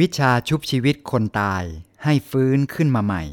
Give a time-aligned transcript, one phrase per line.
[0.00, 1.64] วิชาชุบชีวิตคนตาย
[2.04, 3.24] ให้ฟื้นขึ้นมาใหม่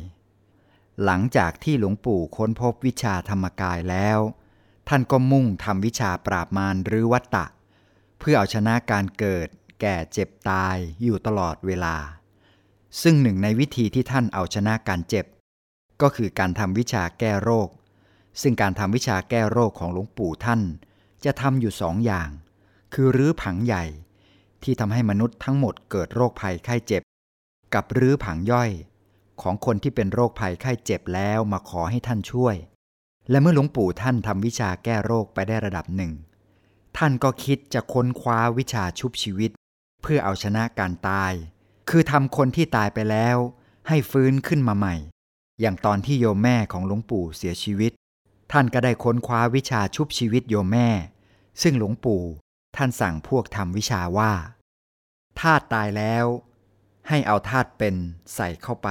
[1.03, 4.19] หลังจากที่หลวงปู่ค้นพบวิชาธรรมกายแล้ว
[4.87, 7.45] ท่านก็มุ่งทำวิชาปราบมารหรือวัตตะ
[8.19, 9.47] เพื่อเอาชนะการเกิด
[9.81, 11.95] แก่เจ็บตายอยู่ตลอดเวลา
[13.01, 15.25] ซึ่งหนึ่งในวิธีที่ท่านเอาชนะการเจ็บ
[16.01, 17.69] ก็คือการทำวิชาแก้โรค
[18.41, 20.61] ซึ่งการทำวิชาแก้โรคของหลวงปู่ท่าน
[21.25, 22.29] จะทำอยู่สองอย่าง
[22.93, 23.85] คือรื้อผังใหญ่
[24.63, 27.01] ที่ทำให้มนุษย์ทั้งหมดเกิดโรคภัยไข้เจ็บ
[27.73, 28.71] กับรื้อผังย่อย
[29.41, 32.55] ของคนที่เป็นโรคภัยไข้เจ็บแล้วมาขอให้ท่านช่วย
[33.29, 36.11] และเมื่อหลวงปู่ท่านทำวิชาแก้โรคไปได้ระดับหนึ่ง
[36.97, 39.51] ท่านก็คิดจะค้นคว้าวิชาชุบชีวิต
[40.01, 41.33] เพื่อเอาชนะการตาย
[41.89, 43.37] คือทำคนที่ตายไปแล้ว
[43.87, 44.95] ให้ฟื้นขึ้นมาใหม่
[45.59, 47.91] อย่างตอนที่โยมแม่ของหลวงปู่เสียชีวิต
[48.51, 50.89] ท่านก็ได้ค้นคว้าวิชาชุบชีวิตโยมแม่
[51.61, 52.23] ซึ่งหลวงปู่
[52.77, 54.31] ท่านสั่งพวกทำวิชาว่า
[55.41, 56.25] ธาตุตายแล้ว
[57.09, 57.95] ให้เอาธาตุเป็น
[58.35, 58.89] ใส่เข้าไป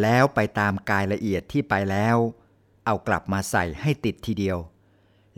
[0.00, 2.16] แล้วไปตามกายละเอียดที่ไปแล้ว
[2.84, 4.58] เอากลับมาใส่ให้ติดทีเดียว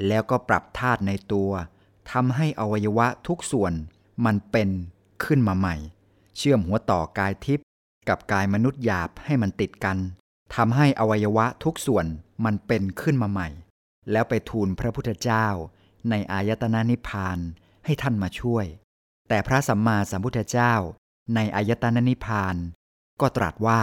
[0.07, 1.51] แล้วก็ปรับธาตุในตัว
[2.13, 3.73] ทำให้อวัยวะทุกส่วน
[4.25, 4.71] มันเป็น
[5.25, 5.77] ขึ้นมาใหม่
[6.37, 7.67] เชื่อมหัวต่อกายทิพย์
[8.09, 9.99] กับกายมนุษย์หยาบให้มันติดกัน
[10.55, 12.07] ทำให้อวัยวะทุกส่วน
[12.45, 13.49] มันเป็นขึ้นมาใหม่
[14.11, 15.47] แล้วไปทูลพระพุทธเจ้า
[16.11, 17.39] ในอายตนะนิพพาน
[17.85, 18.67] ให้ท่านมาช่วย
[19.29, 20.75] แต่พระสัมมาสัมพุทธเจ้า
[21.35, 22.57] ในอายตนะนิพพาน
[23.21, 23.83] ก็ตรัสว่า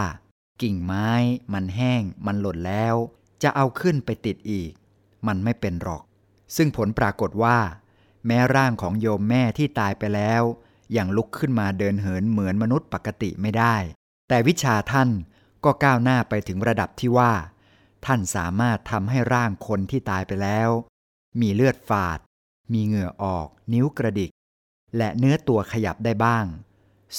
[0.62, 1.10] กิ่งไม้
[1.52, 2.94] มันแห้ง มันหล่นแล้ว
[3.42, 4.72] จะเอาขึ้นไปติดอีก
[5.26, 6.02] มันไม่เป็นหรอก
[6.56, 7.58] ซึ่งผลปรากฏว่า
[8.26, 10.42] แม้ร่างของโยมแม่ที่ตายไปแล้ว
[10.96, 13.76] ยังลุกขึ้นมาเดินเหินเหมือนมนุษย์ปกติไม่ได้
[14.28, 15.10] แต่วิชาท่าน
[15.64, 17.32] ก็ก้าวหน้าไปถึงระดับที่ว่า
[18.06, 20.68] ท่านสามารถทำให้ร่างคนที่ตายไปแล้ว
[21.40, 22.18] มีเลือดฝาด
[22.72, 24.30] มีเหงื่อออก นิ้วกระดิก
[24.96, 26.44] และเนื้อตัวขยับได้บ้าง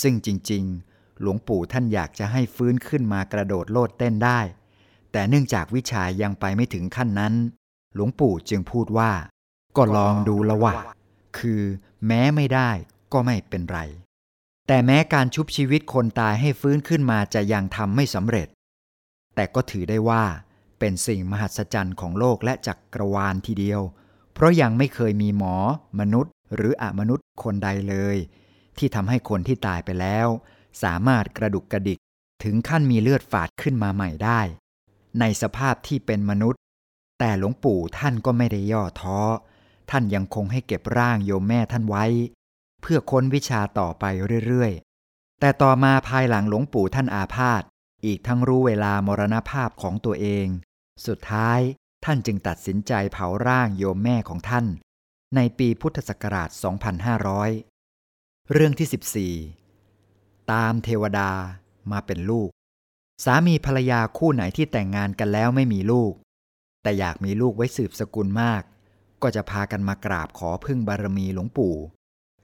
[0.02, 4.40] ซึ่งจริงๆ หลวงปู่ท่านอยากจะให้ฟื้นขึ้นมากระโดดโลดเต้นได้
[5.12, 7.34] แต่เนื่องจากวิชายังไปไม่ถึงขั้นนั้น
[7.96, 9.12] หลวงปู่จึงพูดว่า
[9.78, 10.74] ก็ลองดูละวะ
[11.38, 11.62] คือ
[12.08, 12.70] แม้ไม่ได้
[13.14, 13.80] ก็ไม่เป็นไร
[14.68, 18.48] แต่แม้การชุบชีวิตคนตายให้ฟื้นขึ้นมาจะยังทำไม่สำเร็จ
[19.36, 20.24] แต่ก็ถือได้ว่า
[20.80, 23.82] เป็นสิ่งมหัศจรรย์ของโลกและจักกรวาลทีเดียว
[24.34, 25.56] เพราะยังไม่เคยมีหมอ
[26.00, 28.18] มนุษย์ หรืออมนุษย์คนใดเลย
[28.78, 30.28] ที่ทำให้คนที่ตายไปแล้ว
[30.84, 32.00] สามารถกระดุกกระดิก
[32.44, 34.42] ถึงขั้นมีเลือดฝาดขึ้นมาใหม่ได้
[35.20, 36.62] ในสภาพที่เป็นมนุษย์
[37.20, 39.20] แต่หลวงปู่ท่านก็ไม่ได้ย่อท้อ
[39.92, 42.06] ท่านยังคงให้เก็บร่างโยมแม่ท่านไว้
[42.82, 44.06] เพื่อค้นวิชาต่อไป
[44.48, 47.64] เรื่อยๆ แต่ต่อมาภายหลังหลวงปู่ท่านอาพาธ
[48.06, 50.48] อีกทั้งรู้เวลามรณภาพของตัวเอง
[51.06, 51.60] สุดท้าย
[52.06, 54.66] ท่านจึงตัดสินใจเผาร่างโยมแม่ของท่าน
[55.36, 56.50] ในปีพุทธศักราช
[57.70, 61.32] 2500 เรื่องที่ 14 ตามเทวดา
[61.92, 62.50] มาเป็นลูก
[63.26, 66.14] สามีภรรยาคู่ไหนที่แต่งงานกันแล้วไม่มีลูก
[66.84, 68.64] แต่อยากมีลูกไว้สืบสกุลมาก
[69.22, 71.76] ก็จะพากันมากราบขอพึ่งบารมีหลวงปู่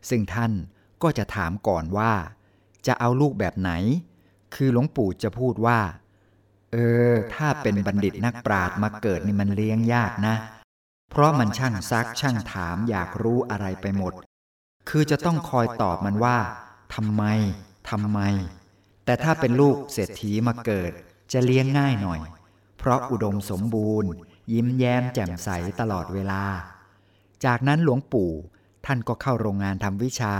[0.09, 0.51] ซึ่งท่าน
[1.03, 2.13] ก็จะถามก่อนว่า
[2.87, 3.71] จะเอาลูกแบบไหน
[4.55, 5.79] คือหลวงปู่จะพูดว่า
[6.71, 6.77] เอ
[7.11, 10.35] อ ถ้าเป็นบัณฑิตนักปราชญ์มาเกิดนี่มันเลี้ยงยากนะ
[11.09, 14.13] เพราะมันช่างซักช่างถามอยากรู้อะไรไปหมด
[14.89, 16.37] คือจะต้องคอยตอบมันว่า
[16.95, 17.23] ทำไม
[17.89, 18.19] ทำไม
[19.05, 20.91] แต่ถ้าเป็นลูกเศรษฐีมาเกิด
[21.33, 22.19] จะเลี้ยงง่ายหน่อย
[22.77, 24.11] เพราะอุดมสมบูรณ์
[24.53, 25.49] ยิ้มแย้มแจ่มใส
[25.79, 26.43] ตลอดเวลา
[27.45, 28.31] จากนั้นหลวงปู่
[28.85, 30.35] ท่านก็เข้าโรงงานทำวิชา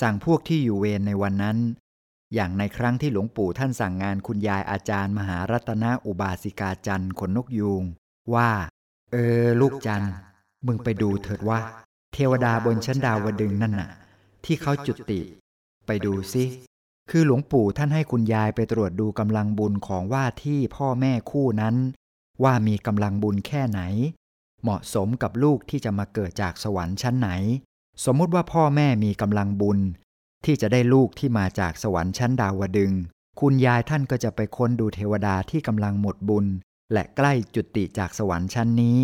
[0.00, 1.58] สั่งพวกที่อยู่เวรในวันนั้น
[2.34, 7.82] อย่างในครั้งที่หลวงปู่ท่านสั่งงานคุณยายอาจารย์มหารัตนอุบาสิกาจันทร์ขนนกยูง
[8.34, 8.50] ว่า
[9.16, 10.02] เออ ลูกจัน
[10.66, 11.60] มึงไปดูเถิดว่า
[12.14, 13.90] เทวดาบนชั้นดาวดึงนั่นน่ะ
[14.44, 15.20] ที่เขาจุติ
[15.86, 16.44] ไปดูสิ
[17.10, 21.76] คือหลวงปู่ท่านให้คุณยายไปตรวจดูกำลังบุญของว่าที่พ่อแม่คู่นั้น
[22.42, 23.80] ว่ามีกำลังบุญแค่ไหน
[24.62, 27.30] เหมาะสมกับลูกที่จะมาเกิดจากสวรรค์ชั้นไหน
[28.04, 29.78] สมมุติว่าพ่อแม่มีกำลังบุญ
[30.44, 32.92] ที่จะได้ลูกที่มาจากสวรรค์ชั้นดาวดึง
[33.40, 36.46] คุณยายท่านก็จะไปค้นดูเทวดาที่กำลังหมดบุญ
[36.92, 38.98] และใกล้จุติจากสวรรค์ชั้นนี้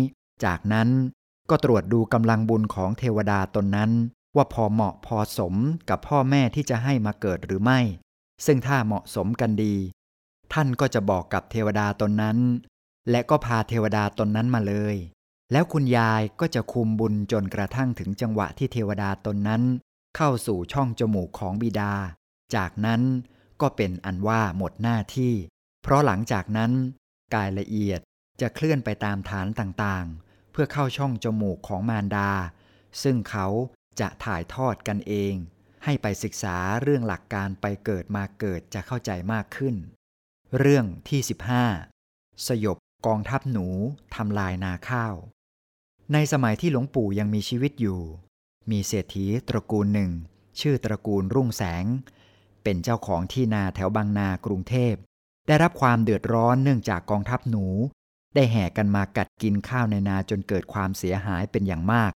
[0.45, 0.89] จากนั้น
[1.49, 3.91] ก็ตรวจดูกำลังบุญของเทวดาตนนั้น
[4.35, 5.55] ว่าพอเหมาะพอสม
[5.89, 7.79] กับพ่อแม่ที่จะให้มาเกิดหรือไม่
[8.45, 9.75] ซึ่งถ้าเหมาะสมกันดี
[10.53, 12.37] ท่านก็จะบอกกับเทวดาตนนั้น
[13.09, 14.95] และก็พาเทวดาตนนั้นมาเลย
[15.51, 19.63] แล้วคุณยายก็จะคุมบุญจนกระทั่งถึงจังหวะที่เทวดาตนนั้น
[20.15, 21.93] เข้าสู่ช่องจมูกของบิดา
[22.55, 23.01] จากนั้น
[23.61, 25.33] ก็เป็นอันว่าหมดหน้าที่
[25.83, 26.71] เพราะหลังจากนั้น
[27.35, 27.99] กายละเอียด
[28.41, 32.31] จะเคลื่อนไปตามฐานต่างๆ เพื่อเข้าช่องจมูกของมารดา
[33.03, 33.47] ซึ่งเขา
[33.99, 35.33] จะถ่ายทอดกันเอง
[35.83, 39.75] ให้ไปศึกษาเรื่องหลักการไปเกิดมาเกิดจะเข้าใจมากขึ้น
[40.59, 41.21] เรื่องที่
[41.83, 43.67] 15 สยบกองทัพหนู
[44.15, 45.15] ทำลายนาข้าว
[46.13, 48.01] ในสมัยที่หลวงปู่ยังมีชีวิตอยู่
[48.71, 50.11] มีเศรษฐีตระกูลหนึ่ง
[50.59, 51.85] ชื่อตระกูลรุ่งแสง
[52.63, 54.95] เป็นเจ้าของที่นาแถวบางนากรุงเทพ
[55.47, 57.65] ได้รับความเดือดร้อนเนื่องจากกองทัพหนู
[58.35, 62.11] ได้แห่กันมากัดกินข้าวในนาจนเกิดความเสียหายเป็นอย่างมาก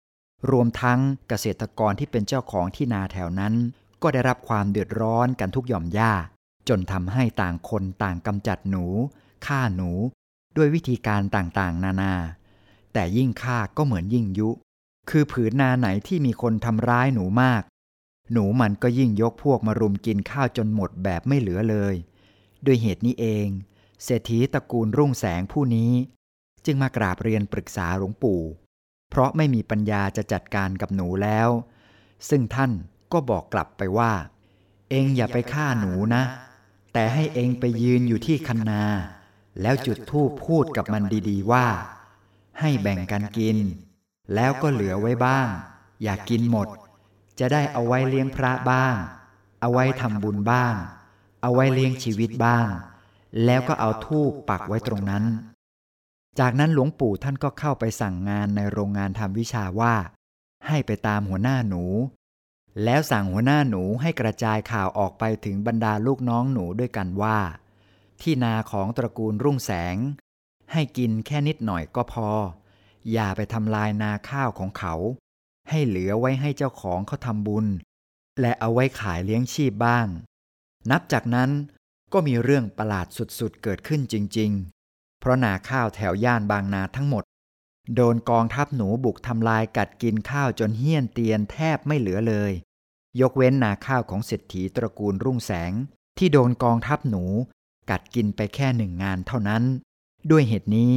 [0.50, 3.54] รวมทั้งเกษตรกรที่เป็นเจ้าของที่นาแถวนั้น
[4.02, 6.12] ก็ได้รับความเดือดร้อนกันทุกหย่อมหญ้า
[6.68, 8.84] จนทำให้ต่างคนต่างกำจัดหนู
[9.46, 9.90] ฆ่าหนู
[10.56, 12.14] ด้วยวิธีการต่างๆ นานา
[12.92, 14.50] แต่ยิ่งฆ่าก็เหมือนยิ่งยุ
[15.10, 17.62] คือผืนนาไหนที่มีคนทำร้ายหนูมาก
[18.32, 21.94] หนูมันก็ยิ่งยกพวกมารุมกินข้าวจนหมดแบบไม่เหลือเลย
[22.66, 23.49] ด้วยเหตุนี้เอง
[24.05, 25.93] เศรษฐีตระกูลรุ่งแสงผู้นี้
[26.64, 28.40] จึงมากราบเรียนปรึกษาหลวงปู่
[29.11, 31.49] เพราะไม่มีปัญญาจะจัดการกับหนูแล้ว
[32.28, 32.72] ซึ่งท่าน
[33.12, 34.12] ก็บอกกลับไปว่า
[34.90, 36.22] เองอย่าไปฆ่าหนูนะ
[36.93, 38.82] แต่ให้เองไปยืนอยู่ที่คันนา
[39.62, 41.67] แล้วจุดธูปพูดกับมันดีๆว่า
[42.60, 43.56] ให้แบ่งกันกิน
[44.34, 45.49] แล้วก็เหลือไว้บ้าง
[46.02, 46.69] อย่ากกินหมด
[47.38, 48.94] จะได้เอาไว้เลี้ยงพระบ้าง
[49.60, 50.75] เอาไว้ทำบุญบ้าง
[51.44, 52.69] เอาไว้เลี้ยงชีวิตบ้าง
[53.44, 55.25] แล้วก็เอาทูปปักไว้ตรงนั้น
[56.38, 59.94] จากนั้นหลวงปู่ท่านก็เข้าไปสั่งงานในโรงงานทำวิชาว่า
[60.67, 61.85] ให้ไปตามหัวหน้าหนู
[62.85, 67.38] แล้วสั่งหัวหน้าหนูให้กระจายข่าวออกไปถึงบรรดาลูกน้องหนูด้วยกันว่า
[68.20, 69.96] ที่นาของตระกูลรุ่งแสง
[70.73, 72.29] ให้กินแค่นิดหน่อยก็พอ
[73.12, 74.94] อย่าไปทำลายนาข้าวของเขา
[75.70, 77.67] ให้เหลือไว้ให้เจ้าของเขาทำบุญ
[78.41, 80.06] และเอาไว้ขายเลี้ยงชีพบ้าง
[80.90, 81.50] นับจากนั้น
[82.12, 84.50] ก็มีเรื่องประหลาดสุดๆเกิดขึ้นจริง
[84.86, 87.25] ๆ เพราะนาข้าวแถวย่านบางนาทั้งหมด
[87.94, 92.52] โดนกองทัพหนูบุกทำลายกัดกินข้าวจนเฮี้ยนเตียนแทบไม่เหลือเลย
[93.20, 95.72] ยกเว้นนาข้าวของเศรษฐีตระกูลรุ่งแสง
[96.19, 97.25] ที่โดนกองทัพหนู
[97.90, 99.62] กัดกินไปแค่หนึ่งงานเท่านั้น
[100.31, 100.94] ด้วยเหตุนี้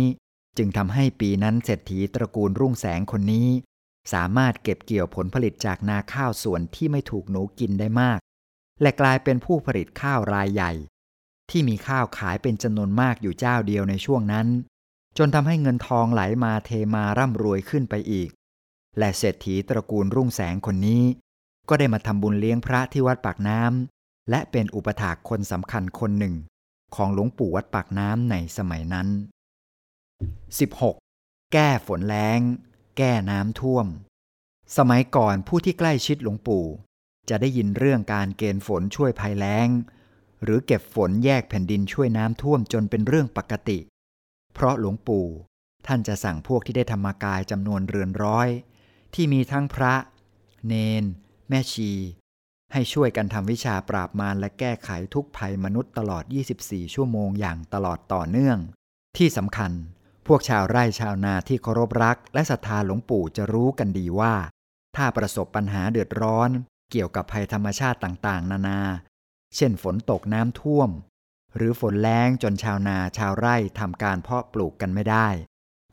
[0.58, 3.48] จึงทำให้ปีนั้นเศรษฐีตระกูลรุ่งแสงคนนี้
[4.14, 8.20] สามารถเก็บเกี่ยวผลผลิตจากนาข้าวส่วนที่ไม่ถูกหนูกินได้มาก
[8.82, 10.72] และกลายเป็นผู้ผลิตข้าวรายใหญ่
[11.50, 14.48] ที่มีข้าวขายเป็นจำนวนมากอยู่เจ้าเดียวในช่วงนั้น
[15.18, 18.30] จนทำให้เงินทองไหลมาเทมาร่ำรวยขึ้นไปอีก
[18.98, 21.04] และเศรษฐีตระกูลรุ่งแสงคนนี้
[21.70, 26.36] ก็ได้มาทำบุญเลี้ยงพระที่วัดปากน้ำและเป็นอุปถากคนสำคัญคนหนึ่ง
[26.96, 29.08] ของหลวงปู่วัดปากน้ำในสมัยนั้น
[30.70, 31.54] 16.
[31.54, 32.40] แก้ฝนแล้ง
[32.98, 33.86] แก้น้ำท่วม
[34.78, 36.66] สมัยก่อนผู้ที่ใกล้ชิดหลวงปู่
[37.30, 39.70] จะได้ยินเรื่องการเกณฑ์ฝนช่วยภัยแล้ง
[40.44, 43.80] หรือเก็บฝนแยกแผ่นดินช่วยน้ำท่วมจนเป็นเรื่องปกติ
[44.54, 45.28] เพราะหลวงปู่
[45.88, 48.50] ท่านจะสั่งพวกที่ได้ธรรมกายจำนวนเรือนร้อย
[49.14, 49.94] ที่มีทั้งพระ
[50.68, 51.04] เนน
[51.50, 51.92] แม่ชี
[52.74, 56.24] ให้ช่วยกันทำวิชาปราบมารและแก้ไขทุกภัยมนุษย์ตลอด
[56.60, 58.58] 24 ชั่วโมงอย่างตลอดต่อเนื่อง
[59.18, 59.72] ที่สำคัญ
[60.28, 64.34] พวกชาวไร่ชาวนาที่เคารพรัก และศรัทธาหลวงปู่จะรู้กันดีว่า
[64.96, 66.50] ถ้าประสบปัญหาเดือดร้อน
[66.92, 68.82] เกี่ยวกับภัยธรรมชาติต่างๆ นานา
[69.56, 70.90] เช่นฝนตกน้ำท่วม
[71.56, 75.28] หรือฝนแล้งจนชาวนาชาวไร่ทำการเพาะปลูกกันไม่ได้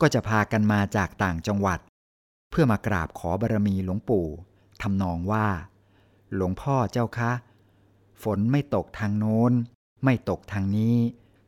[0.01, 1.79] ก็จะพากันมาจากต่างจังหวัด
[2.49, 4.27] เพื่อมากราบขอบารมีหลวงปู่
[4.81, 5.47] ทำนองว่า
[6.35, 7.31] หลวงพ่อเจ้าคะ
[8.23, 9.51] ฝนไม่ตกทางโน้น
[10.03, 10.97] ไม่ตกทางนี้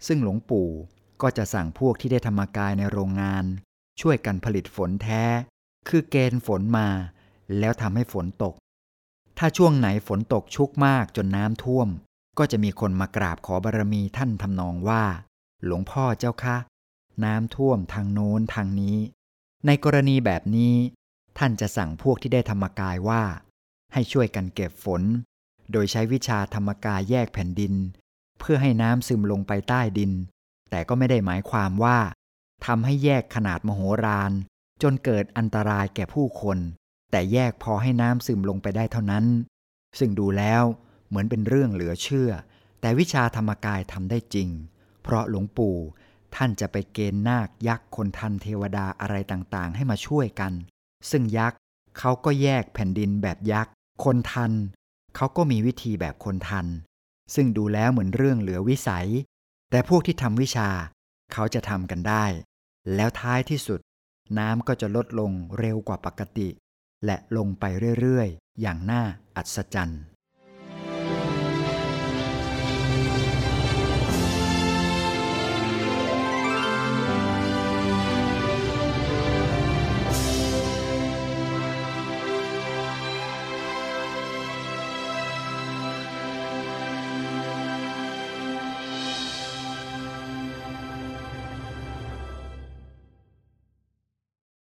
[0.08, 0.70] ซึ่งหลวงปู่
[1.22, 3.46] ก็จะสั่งพวกที่ได้ธรรมกายในโรงงาน
[4.02, 5.24] ช่วยกันผลิตฝนแท้
[5.90, 6.88] คือเกณฑ์ฝนมา
[7.60, 8.54] แล้วทำให้ฝนตก
[9.38, 11.88] ถ้าช่วงไหนฝนตกชุกมากจนน้ำท่วม
[12.38, 15.04] ก็จะมีคนมากราบขอบารมีท่านทำนองว่า
[15.64, 16.58] หลวงพ่อเจ้าคะ
[17.26, 18.98] น้ำท่วมทางโน้นทางนี้
[19.66, 20.76] ในกรณีแบบนี้
[21.38, 23.24] ท่านจะสั่งพวกที่ได้ธรรมกายว่า
[23.94, 25.02] ให้ช่วยกันเก็บฝน
[25.72, 27.74] โดยใช้วิชาธรรมกายแยกแผ่นดิน
[28.40, 30.12] เพื่อให้น้ำซึมลงไปใต้ดิน
[30.70, 32.00] แต่ก็ไม่ได้หมายความว่า
[32.66, 34.32] ทำให้แยกขนาดมโหฬาร
[34.82, 36.58] จนเกิดอันตรายแก่ผู้คน
[37.12, 39.26] แต่แยกพอให้น้ำซึมลงไปได้เท่านั้น
[40.00, 40.64] ซึ่งดูแล้ว
[41.08, 42.32] เหมือนเป็นเรื่องเหลือเชื่อ
[42.82, 44.50] แต่วิชาธรรมกายทำได้จริง
[45.04, 45.78] เพราะหลวงปู่
[46.36, 50.54] ท่านจะไปเกณฑ์นาคยักษ์คนทันเทวดาอะไรต่างๆ ให้มาช่วยกัน
[51.10, 51.58] ซึ่งยักษ์
[52.00, 53.74] เขาก็แยกแผ่นดินแบบยักษ์
[54.04, 54.52] คนทัน
[55.16, 56.66] เขาก็มีวิธีแบบคนทัน
[57.36, 59.08] ซึ่งดูแล้วเหมือนเรื่องเหลือวิสัย
[59.72, 60.70] แต่พวกที่ทำวิชา
[61.34, 62.26] เขาจะทำกันได้
[62.96, 63.80] แล้วท้ายที่สุด
[64.38, 66.50] น้ำก็จะลดลงเร็วกว่าปกติ
[67.06, 67.66] และลงไป
[68.00, 69.04] เรื่อยๆ อย่างน่า
[69.36, 70.02] อัศจรรย์